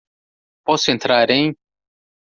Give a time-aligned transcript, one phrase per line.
[0.65, 1.55] Posso entrar em?